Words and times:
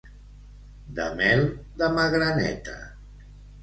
De 1.01 1.05
mel 1.21 1.45
de 1.83 1.93
magraneta. 2.01 2.79